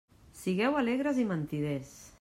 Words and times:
Sigueu 0.43 0.79
alegres 0.81 1.21
i 1.25 1.27
mentiders! 1.35 1.95